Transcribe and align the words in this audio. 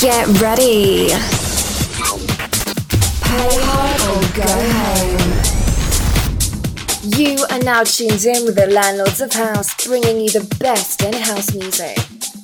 Get 0.00 0.26
ready. 0.40 1.08
Pay 3.22 3.50
hard 3.60 4.00
or 4.08 4.22
go 4.34 4.48
home. 4.80 5.30
You 7.18 7.44
are 7.50 7.58
now 7.58 7.84
tuned 7.84 8.24
in 8.24 8.46
with 8.46 8.54
the 8.56 8.66
Landlords 8.68 9.20
of 9.20 9.30
House, 9.34 9.74
bringing 9.86 10.20
you 10.22 10.30
the 10.30 10.56
best 10.58 11.02
in 11.02 11.12
house 11.12 11.54
music. 11.54 11.98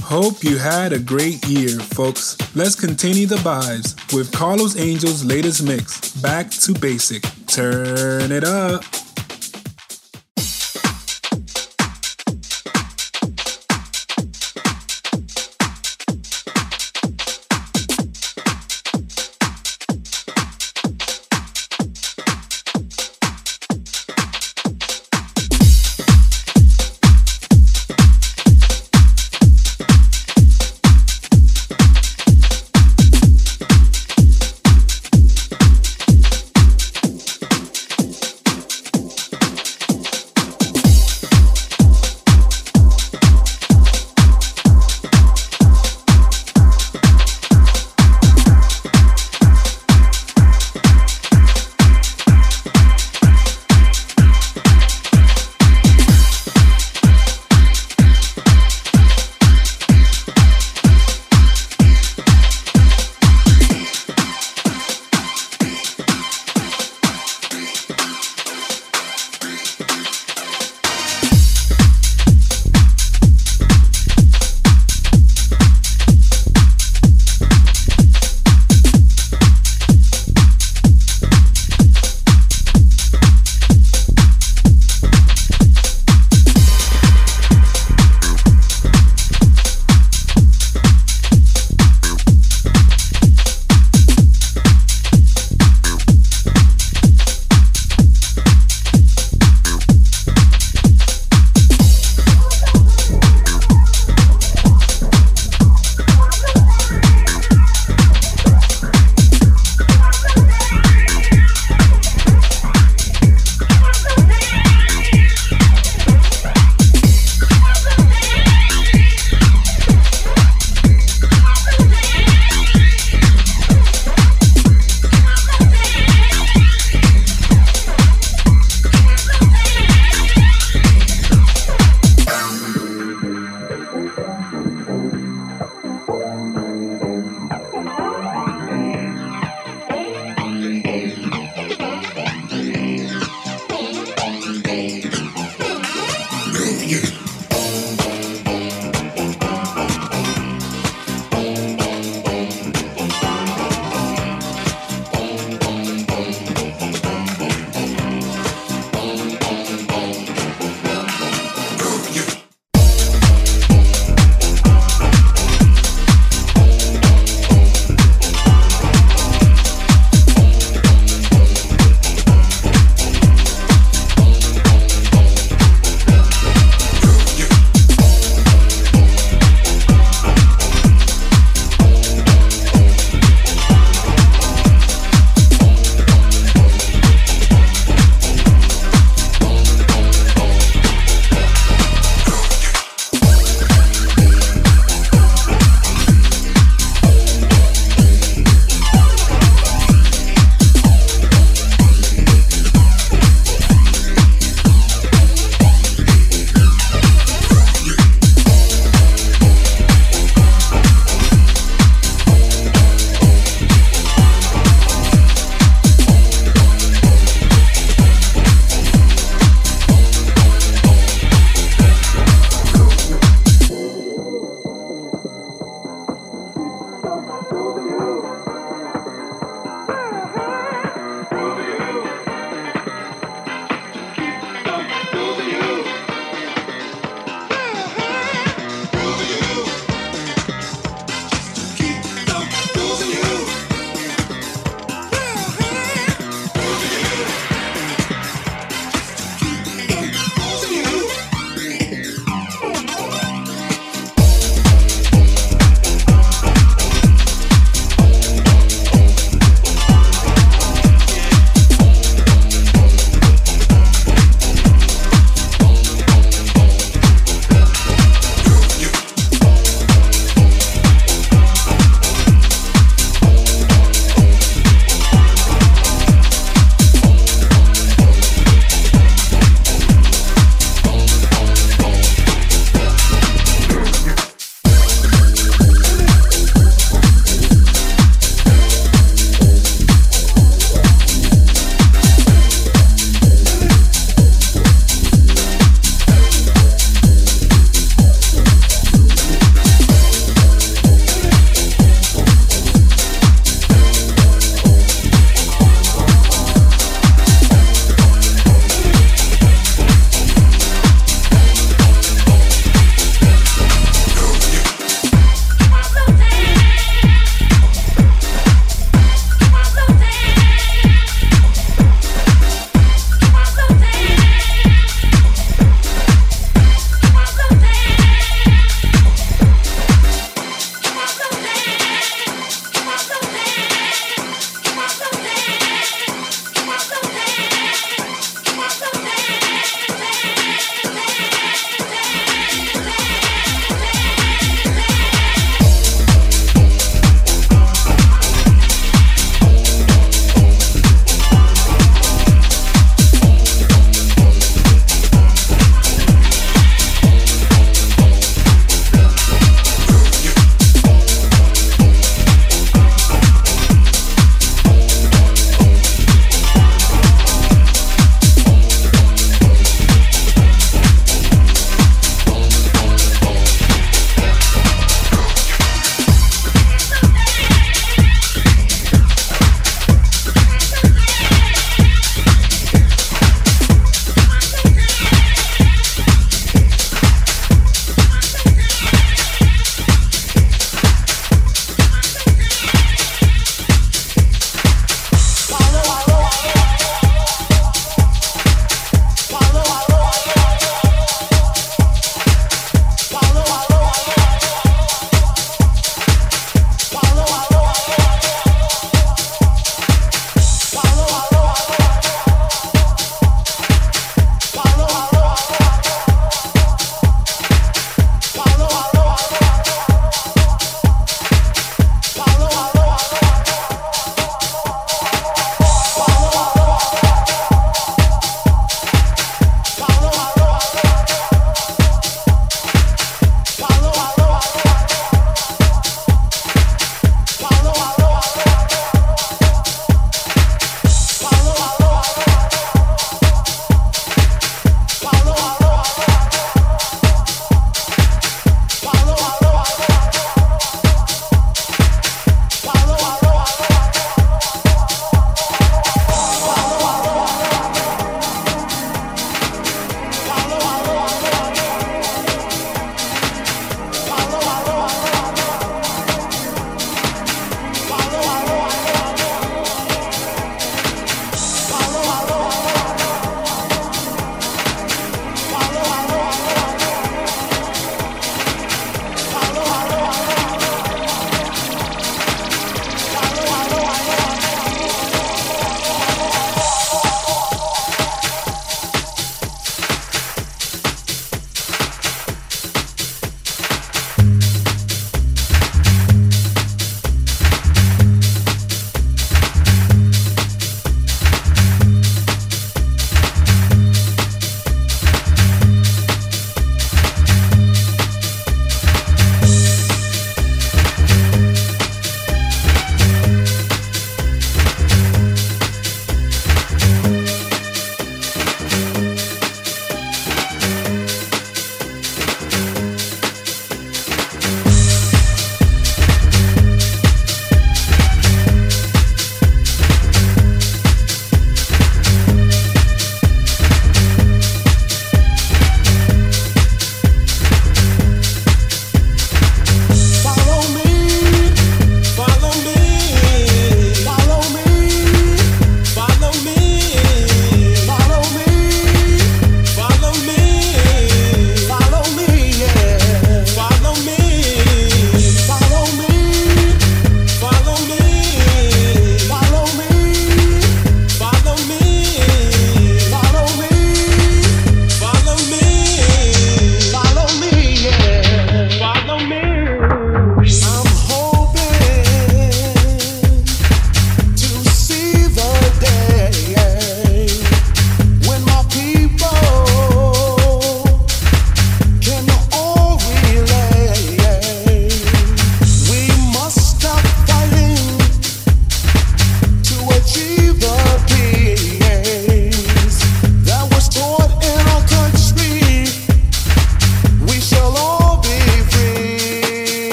Hope 0.00 0.42
you 0.42 0.56
had 0.56 0.94
a 0.94 0.98
great 0.98 1.46
year, 1.46 1.78
folks. 1.78 2.38
Let's 2.56 2.74
continue 2.74 3.26
the 3.26 3.36
vibes 3.36 3.96
with 4.16 4.32
Carlos 4.32 4.74
Angel's 4.76 5.22
latest 5.22 5.62
mix, 5.62 6.10
Back 6.22 6.48
to 6.52 6.72
Basic. 6.72 7.22
Turn 7.48 8.32
it 8.32 8.44
up. 8.44 8.82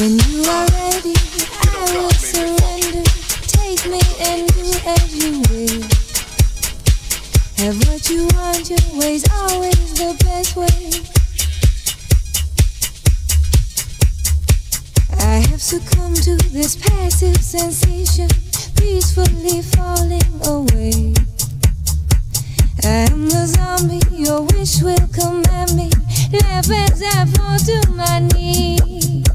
When 0.00 0.18
you 0.30 0.42
are 0.44 0.66
ready, 0.80 1.12
I 1.60 1.92
will 1.92 2.10
surrender. 2.12 3.04
Take 3.52 3.84
me 3.84 4.00
and 4.20 4.48
do 4.48 4.64
as 4.86 5.14
you 5.14 5.42
will. 5.50 5.82
Have 7.58 7.76
what 7.86 8.08
you 8.08 8.26
want, 8.32 8.70
your 8.70 8.80
way's 8.98 9.30
always 9.30 9.92
the 9.92 10.16
best 10.24 10.56
way. 10.56 11.04
I 15.18 15.44
have 15.50 15.60
succumbed 15.60 16.22
to 16.22 16.36
this 16.48 16.76
passive 16.76 17.36
sensation, 17.36 18.30
peacefully 18.76 19.60
falling 19.60 20.32
away. 20.46 21.12
I 22.84 23.04
am 23.12 23.28
the 23.28 23.44
zombie, 23.48 24.00
your 24.16 24.44
wish 24.56 24.80
will 24.80 25.08
command 25.12 25.76
me. 25.76 25.90
Laugh 26.32 26.70
as 26.70 27.02
I 27.02 27.26
fall 27.26 27.58
to 27.58 27.90
my 27.90 28.20
knees. 28.32 29.29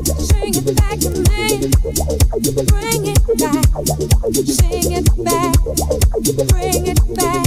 Bring 0.00 0.54
it 0.54 0.64
back. 0.76 0.98
Bring 6.48 6.86
it 6.86 7.16
back. 7.16 7.39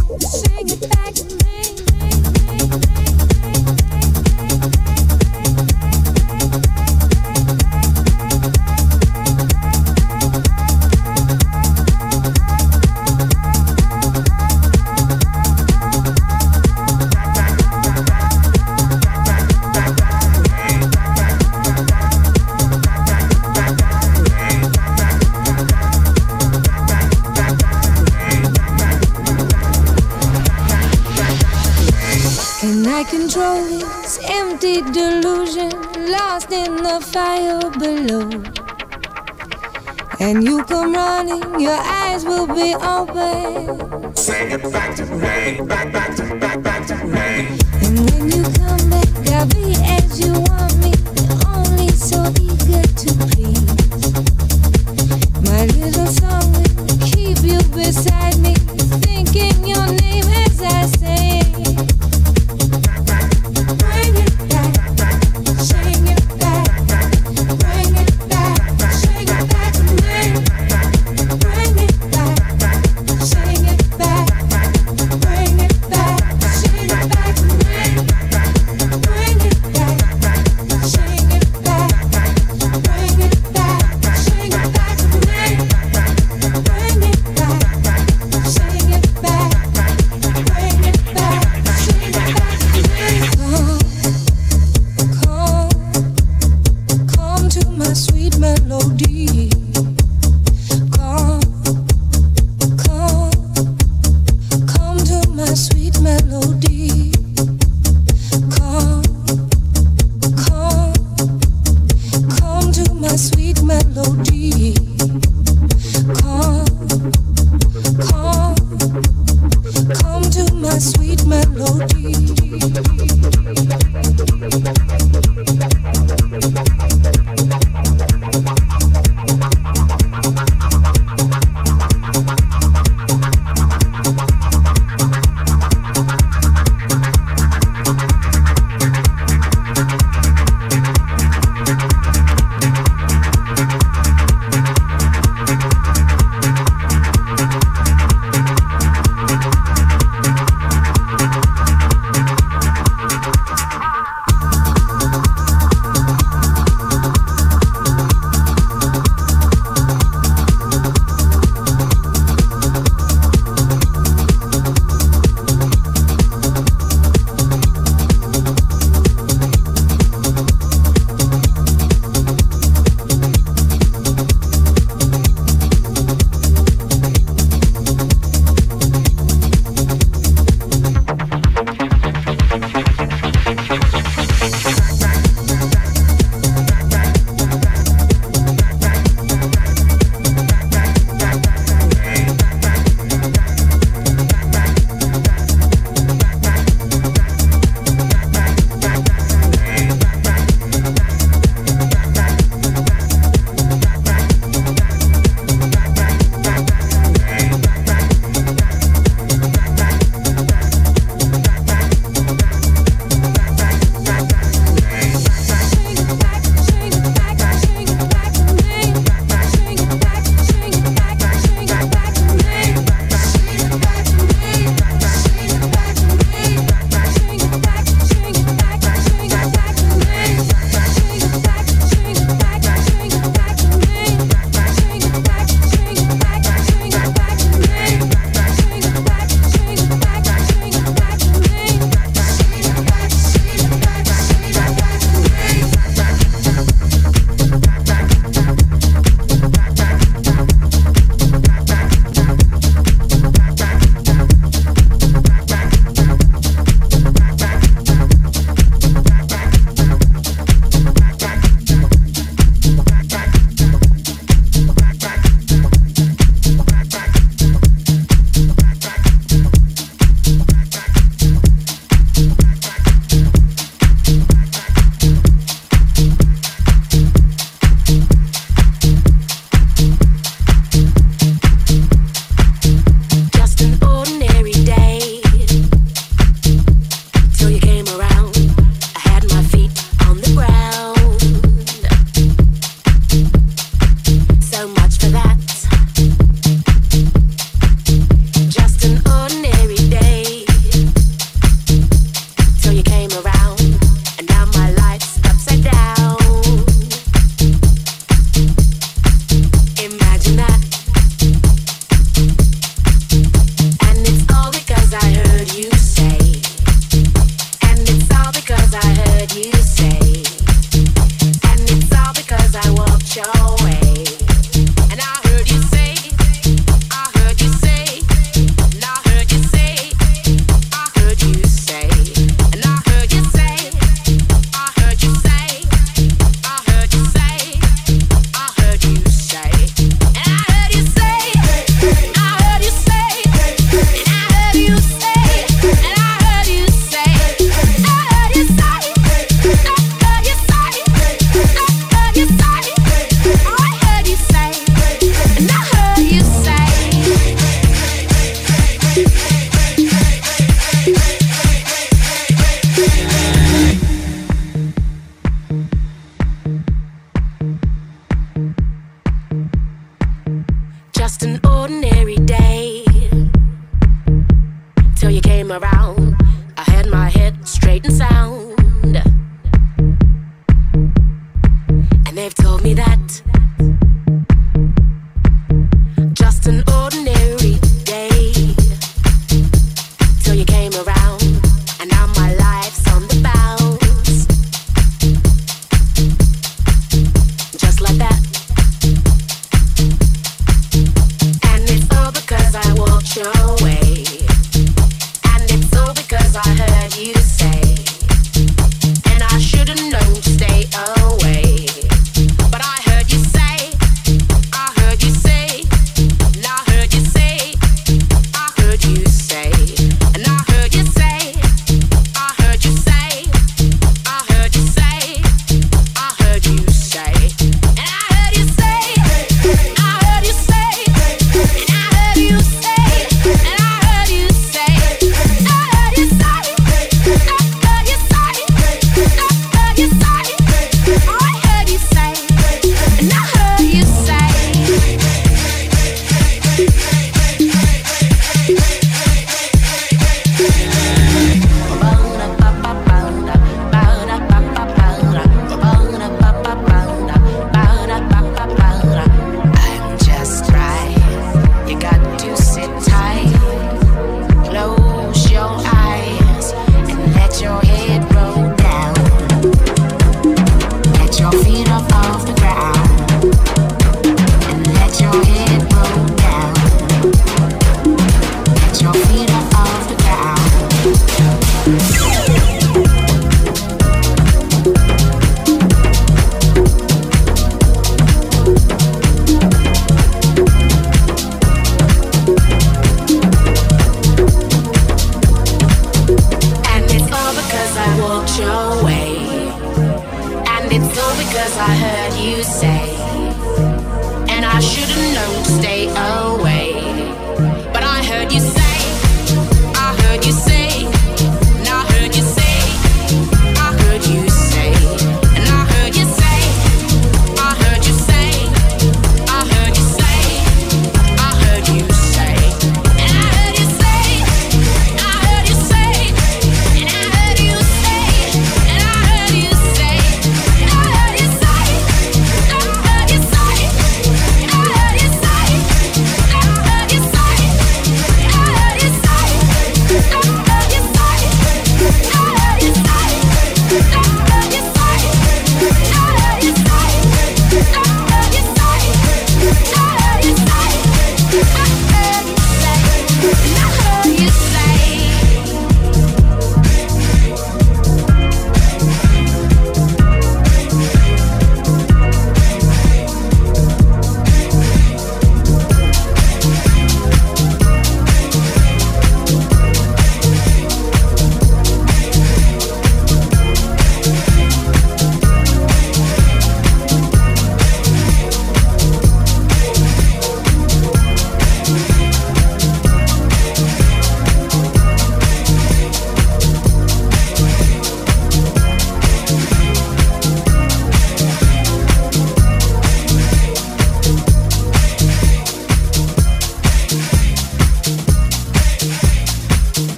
and 40.24 40.42
you 40.42 40.64
come 40.64 40.94
running, 40.94 41.60
your 41.60 41.78
eyes 41.78 42.24
will 42.24 42.48
be 42.48 42.74
open. 42.76 44.16
Sing 44.16 44.52
it 44.52 44.64
back 44.72 44.96
to 44.96 45.06
me, 45.06 45.60
back, 45.68 45.92
back 45.92 46.16
to 46.16 46.36
back, 46.36 46.62
back 46.64 46.88
to 46.88 46.96
me. 46.96 47.58
And 47.84 48.00
when 48.10 48.32
you 48.32 48.44
come 48.44 48.90
back, 48.90 49.28
I'll 49.28 49.48
be 49.48 49.76
as 49.84 50.20
you 50.22 50.32
want. 50.32 50.53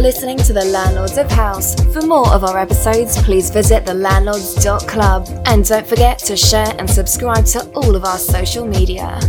Listening 0.00 0.38
to 0.38 0.52
The 0.52 0.64
Landlords 0.64 1.18
of 1.18 1.30
House. 1.30 1.74
For 1.92 2.00
more 2.00 2.32
of 2.32 2.44
our 2.44 2.56
episodes, 2.56 3.20
please 3.22 3.50
visit 3.50 3.84
thelandlords.club. 3.84 5.28
And 5.46 5.64
don't 5.66 5.86
forget 5.86 6.18
to 6.20 6.36
share 6.36 6.74
and 6.78 6.88
subscribe 6.88 7.44
to 7.46 7.68
all 7.74 7.94
of 7.94 8.04
our 8.04 8.18
social 8.18 8.66
media. 8.66 9.20